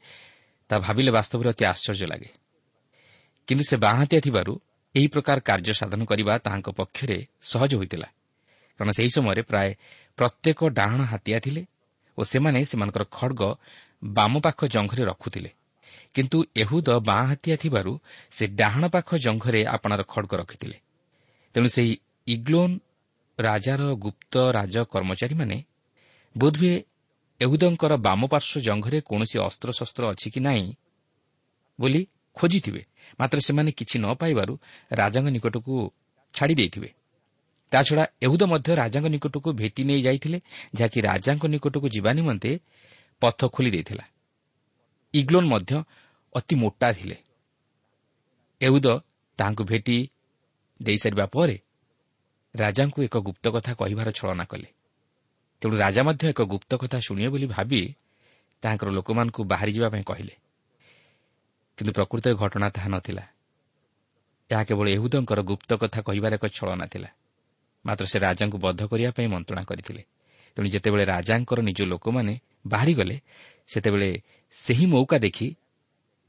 [0.70, 2.30] ତାହା ଭାବିଲେ ବାସ୍ତବରେ ଅତି ଆଶ୍ଚର୍ଯ୍ୟ ଲାଗେ।
[3.48, 4.54] କିନ୍ତୁ ସେ ବାହାତିଆ ଥିବାରୁ
[4.96, 8.08] ଏହି ପ୍ରକାର କାର୍ଯ୍ୟ ସାଧନ କରିବା ତାହାଙ୍କ ପକ୍ଷରେ ସହଜ ହୋଇଥିଲା।
[8.80, 9.70] କାରଣ ସେହି ସମୟରେ ପ୍ରାୟ
[10.18, 11.62] ପ୍ରତ୍ୟେକ ଡାହାଣ ହାତିଆ ଥିଲେ
[12.18, 13.42] ଓ ସେମାନେ ସେମାନଙ୍କର ଖଡ଼ଗ
[14.04, 15.50] ବାମ ପାଖ ଜଙ୍ଘରେ ରଖୁଥିଲେ।
[16.16, 17.92] କିନ୍ତୁ ଏହୁଦ ବାଁ ହାତିଆ ଥିବାରୁ
[18.32, 20.78] ସେ ଡାହାଣ ପାଖ ଜଙ୍ଘରେ ଆପଣାର ଖଡ଼ଗ ରଖିଥିଲେ।
[21.54, 21.94] ତେଣୁ ସେହି
[22.28, 22.76] ଇଗ୍ଲୋନ୍
[23.40, 25.58] ରାଜାର ଗୁପ୍ତ ରାଜ କର୍ମଚାରୀମାନେ
[26.38, 26.76] ବୋଧହୁଏ
[27.42, 30.68] ଏହୁଦଙ୍କର ବାମ ପାର୍ଶ୍ୱ ଜଙ୍ଘରେ କୌଣସି ଅସ୍ତ୍ରଶସ୍ତ୍ର ଅଛି କି ନାହିଁ
[31.80, 32.02] ବୋଲି
[32.38, 32.82] ଖୋଜିଥିବେ।
[33.22, 34.54] ମାତ୍ର ସେମାନେ କିଛି ନ ପାଇବାରୁ
[34.92, 35.74] ରାଜାଙ୍କ ନିକଟକୁ
[36.34, 36.90] ଛାଡ଼ି ଦେଇଥିବେ।
[37.72, 40.38] ତାଛଡ଼ା ଏହୁଦ ମଧ୍ୟ ରାଜାଙ୍କ ନିକଟକୁ ଭେଟି ନେଇ ଯାଇଥିଲେ
[40.76, 42.52] ଯାହାକି ରାଜାଙ୍କ ନିକଟକୁ ଯିବା ନିମନ୍ତେ
[43.22, 44.06] ପଥ ଖୋଲି ଦେଇଥିଲା।
[45.14, 45.72] ଇଗ୍ଲୋନ୍ ମଧ୍ୟ
[46.36, 47.18] ଅତି ମୋଟା ଥିଲେ।
[48.62, 48.88] ଏହୁଦ
[49.40, 49.98] ତାହାଙ୍କୁ ଭେଟି
[50.80, 51.58] ଦେଇସାରିବା ପରେ
[52.56, 54.70] ରାଜାଙ୍କୁ ଏକ ଗୁପ୍ତ କଥା କହିବାର ଛଳନା କଲେ।
[55.62, 57.82] ତେଣୁ ରାଜା ମଧ୍ୟ ଏକ ଗୁପ୍ତ କଥା ଶୁଣିବେ ବୋଲି ଭାବି
[58.64, 60.34] ତାଙ୍କର ଲୋକମାନଙ୍କୁ ବାହାରିଯିବା ପାଇଁ କହିଲେ।
[61.82, 63.24] କିନ୍ତୁ ପ୍ରକୃତରେ ଘଟଣା ତାହା ନଥିଲା।
[64.50, 67.10] ଏହା କେବଳ ଏହୁଦଙ୍କର ଗୁପ୍ତ କଥା କହିବାର ଏକ ଛଳନା ଥିଲା
[67.86, 70.02] ମାତ୍ର ସେ ରାଜାଙ୍କୁ ବଦ୍ଧ କରିବା ପାଇଁ ମନ୍ତ୍ରଣା କରିଥିଲେ।
[70.58, 72.34] ତେଣୁ ଯେତେବେଳେ ରାଜାଙ୍କର ନିଜ ଲୋକମାନେ
[72.68, 73.16] ବାହାରିଗଲେ
[73.68, 74.10] ସେତେବେଳେ
[74.56, 75.48] ସେହି ମୌକା ଦେଖି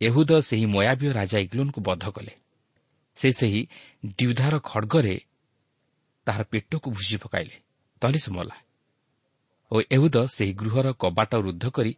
[0.00, 2.32] ଏହୁଦ ସେହି ମୟାବୀୟ ରାଜା ଇଗ୍ଲୋନ୍କୁ ବଦ୍ଧ କଲେ।
[3.16, 3.60] ସେ ସେହି
[4.18, 5.16] ଦ୍ୟୁଧାର ଖଡ଼ଗରେ
[6.26, 7.56] ତାହାର ପେଟକୁ ଭୁଷି ପକାଇଲେ।
[8.00, 8.56] ତହଲେ ସେ ମଲା।
[9.72, 11.92] ଓ ଏହୁଦ ସେହି ଗୃହର କବାଟ ରୁଦ୍ଧ କରି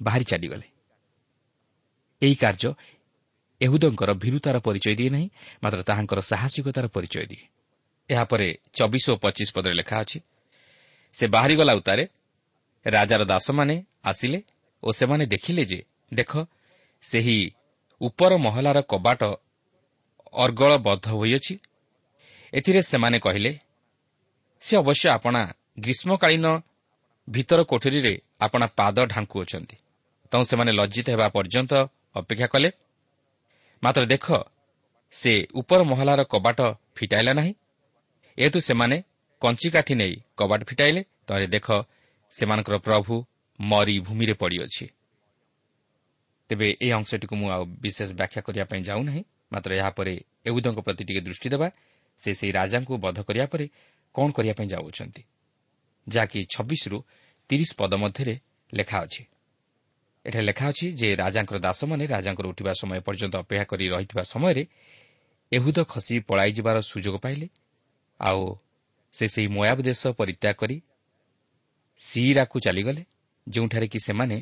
[0.00, 0.66] ବାହାରି ଚାଲିଗଲେ।
[2.26, 2.70] ଏହି କାର୍ଯ୍ୟ
[3.60, 5.28] ଏହୁଦଙ୍କର ଭୀରୁତାର ପରିଚୟ ଦିଏ ନାହିଁ
[5.62, 7.44] ମାତ୍ର ତାହାଙ୍କର ସାହସିକତାର ପରିଚୟ ଦିଏ
[8.08, 10.18] ଏହାପରେ ଚବିଶ ଓ ପଚିଶ ପଦରେ ଲେଖା ଅଛି
[11.14, 12.04] ସେ ବାହାରିଗଲା ଉତ୍ତାରେ
[12.86, 14.38] ରାଜାର ଦାସମାନେ ଆସିଲେ
[14.82, 15.80] ଓ ସେମାନେ ଦେଖିଲେ ଯେ
[16.14, 16.32] ଦେଖ
[17.02, 17.38] ସେହି
[18.00, 19.20] ଉପର ମହଲାର କବାଟ
[20.34, 21.54] ଅର୍ଗଳବଦ୍ଧ ହୋଇଅଛି
[22.52, 23.52] ଏଥିରେ ସେମାନେ କହିଲେ
[24.62, 25.42] ସେ ଅବଶ୍ୟ ଆପଣା
[25.80, 26.46] ଗ୍ରୀଷ୍ମକାଳୀନ
[27.28, 29.76] ଭିତର କୋଠରୀରେ ଆପଣା ପାଦ ଢାଙ୍କୁଅଛନ୍ତି।
[30.32, 31.72] ତେଣୁ ସେମାନେ ଲଜ୍ଜିତ ହେବା ପର୍ଯ୍ୟନ୍ତ
[32.16, 32.70] ଅପେକ୍ଷା କଲେ
[33.82, 34.26] ମାତ୍ର ଦେଖ
[35.12, 36.58] ସେ ଉପର ମହଲାର କବାଟ
[36.96, 37.52] ଫିଟାଇଲା ନାହିଁ।
[38.38, 38.96] ଏହେତୁ ସେମାନେ
[39.42, 41.66] କଞ୍ଚିକାଠି ନେଇ କବାଟ ଫିଟାଇଲେ। ତାହେଲେ ଦେଖ
[42.32, 43.14] ସେମାନଙ୍କର ପ୍ରଭୁ
[43.60, 44.86] ମରି ଭୂମିରେ ପଡ଼ିଅଛି।
[46.50, 50.14] ତେବେ ଏହି ଅଂଶଟିକୁ ମୁଁ ଆଉ ବିଶେଷ ବ୍ୟାଖ୍ୟା କରିବା ପାଇଁ ଯାଉନାହିଁ। ମାତ୍ର ଏହାପରେ
[50.48, 51.68] ଏହୁଦଙ୍କ ପ୍ରତି ଟିକେ ଦୃଷ୍ଟି ଦେବା।
[52.20, 53.66] ସେ ସେହି ରାଜାଙ୍କୁ ବଧ କରିବା ପରେ
[54.14, 55.22] କ'ଣ କରିବା ପାଇଁ ଯାଉଅଛନ୍ତି
[56.06, 56.98] ଯାହାକି ଛବିଶରୁ
[57.50, 58.34] ତିରିଶ ପଦ ମଧ୍ୟରେ
[58.72, 59.22] ଲେଖା ଅଛି।
[60.26, 64.62] ଏଠାରେ ଲେଖା ଅଛି ଯେ ରାଜାଙ୍କର ଦାସମାନେ ରାଜାଙ୍କର ଉଠିବା ସମୟ ପର୍ଯ୍ୟନ୍ତ ଅପେକ୍ଷା କରି ରହିଥିବା ସମୟରେ
[65.52, 67.46] ଏହୁଦ ଖସି ପଳାଇଯିବାର ସୁଯୋଗ ପାଇଲେ
[68.20, 68.40] ଆଉ
[69.12, 70.76] ସେ ସେହି ମୟାବ ଦେଶ ପରିତ୍ୟାଗ କରି
[72.02, 73.02] ସିଇରାକୁ ଚାଲିଗଲେ
[73.46, 74.36] ଯେଉଁଠାରେ କି ସେମାନେ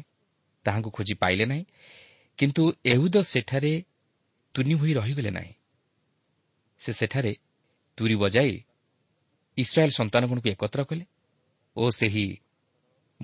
[0.64, 1.64] ତାହାଙ୍କୁ ଖୋଜି ପାଇଲେ ନାହିଁ
[2.38, 3.72] କିନ୍ତୁ ଏହୁଦ ସେଠାରେ
[4.54, 5.52] ତୁନି ହୋଇ ରହିଗଲେ ନାହିଁ।
[6.80, 7.32] ସେ ସେଠାରେ
[7.98, 8.54] ତୁରି ବଜାଇ
[9.58, 11.04] ଇସ୍ରାଏଲ୍ ସନ୍ତାନଗଣକୁ ଏକତ୍ର କଲେ
[11.76, 12.26] ଓ ସେହି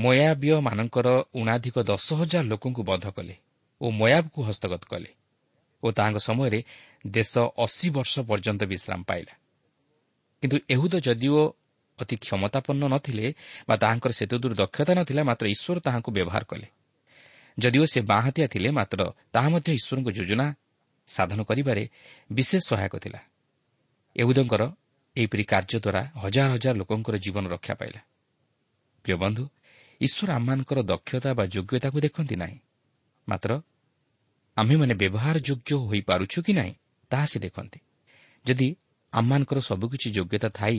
[0.03, 3.35] ମୟାବୀୟମାନଙ୍କର ଉଣାଧିକ ଦଶ ହଜାର ଲୋକଙ୍କୁ ବଧ କଲେ
[3.81, 5.11] ଓ ମୟାବକୁ ହସ୍ତଗତ କଲେ
[5.83, 6.61] ଓ ତାହାଙ୍କ ସମୟରେ
[7.07, 7.33] ଦେଶ
[7.65, 9.35] ଅଶୀ ବର୍ଷ ପର୍ଯ୍ୟନ୍ତ ବିଶ୍ରାମ ପାଇଲା।
[10.43, 11.41] କିନ୍ତୁ ଏହୁଦ ଯଦିଓ
[11.99, 13.27] ଅତି କ୍ଷମତାପନ୍ନ ନଥିଲେ
[13.69, 16.67] ବା ତାହାଙ୍କର ସେତେଦୂର ଦକ୍ଷତା ନଥିଲା ମାତ୍ର ଈଶ୍ୱର ତାହାଙ୍କୁ ବ୍ୟବହାର କଲେ।
[17.59, 19.01] ଯଦିଓ ସେ ବାଁହାତିଆ ଥିଲେ ମାତ୍ର
[19.33, 20.47] ତାହା ମଧ୍ୟ ଈଶ୍ୱରଙ୍କ ଯୋଜନା
[21.09, 21.83] ସାଧନ କରିବାରେ
[22.33, 23.21] ବିଶେଷ ସହାୟକ ଥିଲା।
[24.17, 24.63] ଏହୁଦଙ୍କର
[25.17, 28.01] ଏହିପରି କାର୍ଯ୍ୟ ଦ୍ୱାରା ହଜାର ହଜାର ଲୋକଙ୍କର ଜୀବନ ରକ୍ଷା ପାଇଲା।
[29.05, 29.43] ପ୍ରିୟ ବନ୍ଧୁ
[30.01, 32.59] ଈଶ୍ୱର ଆମମାନଙ୍କର ଦକ୍ଷତା ବା ଯୋଗ୍ୟତାକୁ ଦେଖନ୍ତି ନାହିଁ।
[33.29, 33.51] ମାତ୍ର
[34.57, 36.73] ଆମ୍ଭେମାନେ ବ୍ୟବହାର ଯୋଗ୍ୟ ହୋଇପାରୁଛୁ କି ନାହିଁ
[37.11, 37.79] ତାହା ସେ ଦେଖନ୍ତି।
[38.45, 38.69] ଯଦି
[39.13, 40.79] ଆମମାନଙ୍କର ସବୁକିଛି ଯୋଗ୍ୟତା ଥାଇ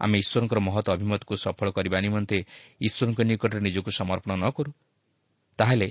[0.00, 2.38] ଆମେ ଈଶ୍ୱରଙ୍କର ମହତ ଅଭିମତକୁ ସଫଳ କରିବା ନିମନ୍ତେ
[2.80, 4.70] ଈଶ୍ୱରଙ୍କ ନିକଟରେ ନିଜକୁ ସମର୍ପଣ ନ କରୁ
[5.58, 5.88] ତାହେଲେ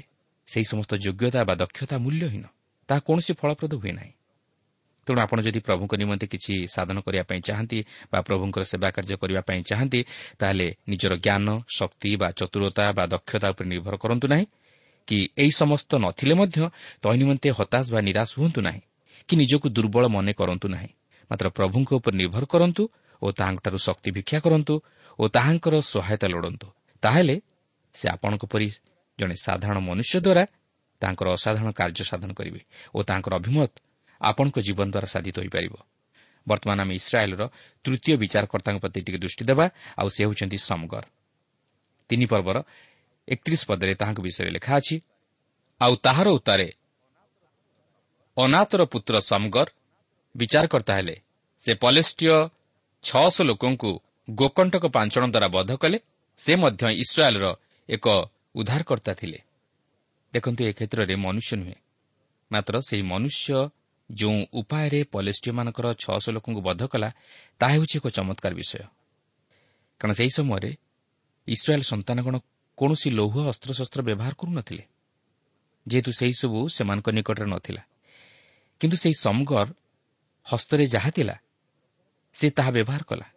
[0.47, 2.45] ସେହି ସମସ୍ତ ଯୋଗ୍ୟତା ବା ଦକ୍ଷତା ମୂଲ୍ୟହୀନ।
[2.89, 4.13] ତାହା କୌଣସି ଫଳପ୍ରଦ ହୁଏ ନାହିଁ।
[5.08, 7.80] ତେଣୁ ଆପଣ ଯଦି ପ୍ରଭୁଙ୍କ ନିମନ୍ତେ କିଛି ସାଧନ କରିବା ପାଇଁ ଚାହାନ୍ତି
[8.12, 10.00] ବା ପ୍ରଭୁଙ୍କର ସେବା କାର୍ଯ୍ୟ କରିବା ପାଇଁ ଚାହାନ୍ତି
[10.40, 14.46] ତାହେଲେ ନିଜର ଜ୍ଞାନ ଶକ୍ତି ବା ଚତୁରତା ବା ଦକ୍ଷତା ଉପରେ ନିର୍ଭର କରନ୍ତୁ ନାହିଁ।
[15.08, 16.58] କି ଏହି ସମସ୍ତ ନଥିଲେ ମଧ୍ୟ
[17.02, 18.82] ତହିଁ ନିମନ୍ତେ ହତାଶ ବା ନିରାଶ ହୁଅନ୍ତୁ ନାହିଁ।
[19.30, 20.92] କି ନିଜକୁ ଦୁର୍ବଳ ମନେ କରନ୍ତୁ ନାହିଁ।
[21.32, 22.84] ମାତ୍ର ପ୍ରଭୁଙ୍କ ଉପରେ ନିର୍ଭର କରନ୍ତୁ
[23.22, 24.74] ଓ ତାହାଙ୍କଠାରୁ ଶକ୍ତି ଭିକ୍ଷା କରନ୍ତୁ
[25.20, 26.68] ଓ ତାହାଙ୍କର ସହାୟତା ଲୋଡ଼ନ୍ତୁ।
[27.04, 27.36] ତାହେଲେ
[27.96, 28.68] ସେ ଆପଣଙ୍କ ପରି
[29.20, 30.44] ଜଣେ ସାଧାରଣ ମନୁଷ୍ୟ ଦ୍ୱାରା
[31.02, 32.62] ତାଙ୍କର ଅସାଧାରଣ କାର୍ଯ୍ୟ ସାଧନ କରିବେ
[32.96, 33.72] ଓ ତାଙ୍କର ଅଭିମତ
[34.21, 35.73] ଆପଣଙ୍କ ଜୀବନ ଦ୍ୱାରା ସାଧିତ ହୋଇପାରିବ।
[36.47, 37.41] ବର୍ତ୍ତମାନ ଆମେ ଇସ୍ରାଏଲ୍ର
[37.86, 39.65] ତୃତୀୟ ବିଚାରକର୍ତ୍ତାଙ୍କ ପ୍ରତି ଟିକେ ଦୃଷ୍ଟି ଦେବା
[39.97, 41.03] ଆଉ ସେ ହେଉଛନ୍ତି ସମଗର।
[42.10, 42.57] ତିନି ପର୍ବର
[43.27, 44.95] ଏକତିରିଶ ପଦରେ ତାହାଙ୍କ ବିଷୟରେ ଲେଖା ଅଛି
[45.81, 46.67] ଆଉ ତାହାର ଉତ୍ତାରେ
[48.38, 49.67] ଅନାଥର ପୁତ୍ର ସମଗର
[50.36, 51.15] ବିଚାରକର୍ତ୍ତା ହେଲେ।
[51.62, 52.34] ସେ ପଲେଷ୍ଟିୟ
[53.03, 53.91] ଛଅଶହ ଲୋକଙ୍କୁ
[54.29, 55.97] ଗୋକଣ୍ଟକ ପାଞ୍ଚଣ ଦ୍ୱାରା ବଧ କଲେ।
[56.39, 57.45] ସେ ମଧ୍ୟ ଇସ୍ରାଏଲ୍ର
[57.89, 58.05] ଏକ
[58.55, 59.39] ଉଦ୍ଧାରକର୍ତ୍ତା ଥିଲେ।
[60.34, 61.77] ଦେଖନ୍ତୁ ଏ କ୍ଷେତ୍ରରେ ମନୁଷ୍ୟ ନୁହେଁ।
[62.51, 63.49] ମାତ୍ର ସେହି ମନୁଷ୍ୟ
[64.13, 67.10] ଯେଉଁ ଉପାୟରେ ପଲେଷ୍ଟିୟମାନଙ୍କର ଛଅଶହ ଲୋକଙ୍କୁ ବଧ କଲା
[67.60, 68.84] ତାହା ହେଉଛି ଏକ ଚମତ୍କାର ବିଷୟ।
[70.00, 70.71] କାରଣ ସେହି ସମୟରେ
[71.47, 72.36] ଇସ୍ରାଏଲ୍ ସନ୍ତାନଗଣ
[72.78, 74.84] କୌଣସି ଲୌହ ଅସ୍ତ୍ରଶସ୍ତ୍ର ବ୍ୟବହାର କରୁନଥିଲେ।
[75.88, 77.82] ଯେହେତୁ ସେହିସବୁ ସେମାନଙ୍କ ନିକଟରେ ନଥିଲା।
[78.80, 79.67] କିନ୍ତୁ ସେହି ସମଗର
[80.43, 81.36] ହସ୍ତରେ ଯାହା ଥିଲା
[82.34, 83.28] ସେ ତାହା ବ୍ୟବହାର କଲା।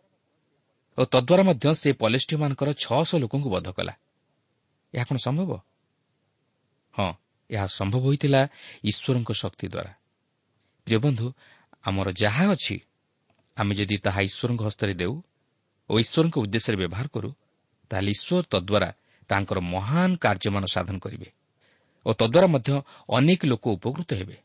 [0.99, 3.95] ଓ ତଦ୍ୱାରା ମଧ୍ୟ ସେ ପଲେଷ୍ଟିୟମାନଙ୍କର ଛଅଶହ ଲୋକଙ୍କୁ ବଧ କଲା।
[4.95, 5.51] ଏହା କ'ଣ ସମ୍ଭବ?
[6.95, 7.13] ହଁ
[7.51, 8.41] ଏହା ସମ୍ଭବ ହୋଇଥିଲା
[8.85, 9.93] ଈଶ୍ୱରଙ୍କ ଶକ୍ତି ଦ୍ୱାରା।
[10.87, 11.27] ପ୍ରିୟ ବନ୍ଧୁ
[11.85, 12.77] ଆମର ଯାହା ଅଛି
[13.57, 15.15] ଆମେ ଯଦି ତାହା ଈଶ୍ୱରଙ୍କ ହସ୍ତରେ ଦେଉ
[15.91, 17.31] ଓ ଈଶ୍ୱରଙ୍କ ଉଦ୍ଦେଶ୍ୟରେ ବ୍ୟବହାର କରୁ
[17.91, 18.89] ତାହେଲେ ଈଶ୍ୱର ତଦ୍ୱାରା
[19.31, 21.29] ତାଙ୍କର ମହାନ କାର୍ଯ୍ୟମାନ ସାଧନ କରିବେ
[22.07, 22.71] ଓ ତଦ୍ୱାରା ମଧ୍ୟ
[23.17, 24.37] ଅନେକ ଲୋକ ଉପକୃତ ହେବେ।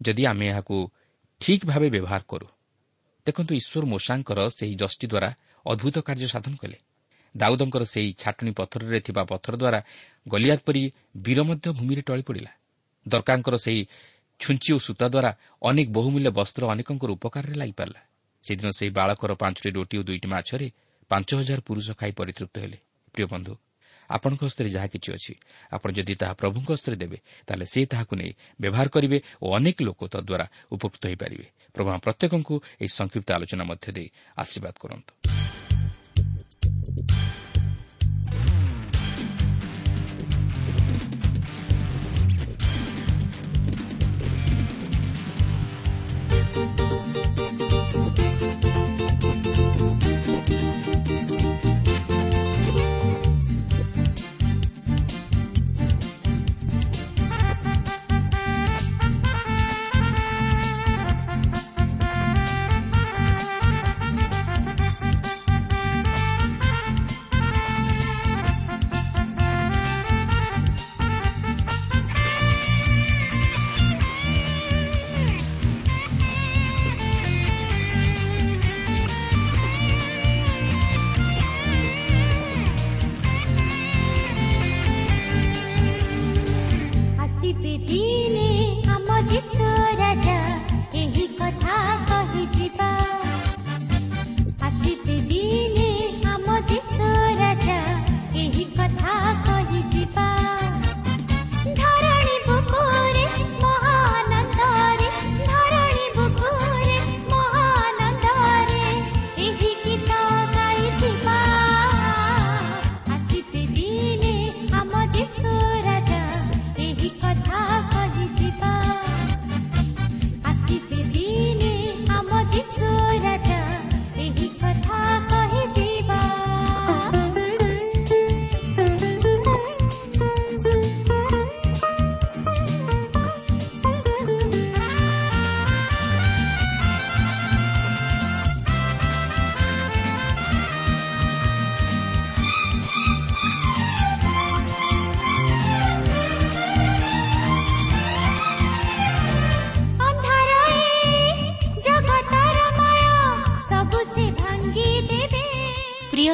[0.00, 0.76] ଯଦି ଆମେ ଏହାକୁ
[1.40, 2.46] ଠିକ୍ ଭାବେ ବ୍ୟବହାର କରୁ
[3.26, 5.30] ଦେଖନ୍ତୁ ଈଶ୍ୱର ମୋଷାଙ୍କର ସେହି ଜଷ୍ଟି ଦ୍ୱାରା
[5.66, 6.78] ଅଦ୍ଭୁତ କାର୍ଯ୍ୟ ସାଧନ କଲେ।
[7.34, 9.80] ଦାଉଦଙ୍କର ସେହି ଛାଟୁଣୀ ପଥରରେ ଥିବା ପଥର ଦ୍ୱାରା
[10.32, 10.82] ଗଲିଆତ ପରି
[11.24, 12.52] ବୀର ମଧ୍ୟ ଭୂମିରେ ଟଳି ପଡ଼ିଲା।
[13.06, 13.82] ଦରକାରଙ୍କର ସେହି
[14.44, 15.30] ଛୁଞ୍ଚି ଓ ସୂତା ଦ୍ୱାରା
[15.62, 18.00] ଅନେକ ବହୁମୂଲ୍ୟ ବସ୍ତ୍ର ଅନେକଙ୍କର ଉପକାରରେ ଲାଗିପାରିଲା।
[18.44, 20.66] ସେଦିନ ସେହି ବାଳକର ପାଞ୍ଚଟି ରୋଟି ଓ ଦୁଇଟି ମାଛରେ
[21.10, 22.78] ପାଞ୍ଚ ହଜାର ପୁରୁଷ ଖାଇ ପରିତୃପ୍ତ ହେଲେ।
[23.14, 23.54] ପ୍ରିୟ ବନ୍ଧୁ
[24.10, 25.34] ଆପଣଙ୍କ ହସ୍ତରେ ଯାହା କିଛି ଅଛି
[25.72, 30.00] ଆପଣ ଯଦି ତାହା ପ୍ରଭୁଙ୍କ ହସ୍ତରେ ଦେବେ ତାହେଲେ ସେ ତାହାକୁ ନେଇ ବ୍ୟବହାର କରିବେ ଓ ଅନେକ ଲୋକ
[30.12, 35.12] ତଦ୍ୱାରା ଉପକୃତ ହୋଇପାରିବେ। ପ୍ରଭୁ ପ୍ରତ୍ୟେକଙ୍କୁ ଏହି ସଂକ୍ଷିପ୍ତ ଆଲୋଚନା ମଧ୍ୟ ଦେଇ ଆଶୀର୍ବାଦ କରନ୍ତୁ।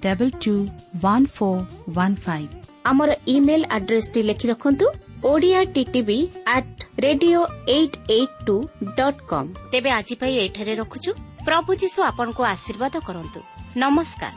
[0.00, 0.54] double two
[1.02, 1.62] one four
[1.96, 2.50] one five
[2.84, 4.86] ଆମର ଇମେଲ ଆଡ୍ରେସଟି ଲେଖି ରଖନ୍ତୁ
[5.24, 8.56] Odia TTV at radio eight eight two
[8.96, 11.10] dot com ତେବେ ଆଜି ପାଇଁ ଏଠାରେ ରଖୁଛୁ।
[11.44, 13.40] ପ୍ରଭୁ ଯୀଶୁ ଆପଣଙ୍କୁ ଆଶୀର୍ବାଦ କରନ୍ତୁ।
[13.76, 14.34] ନମସ୍କାର।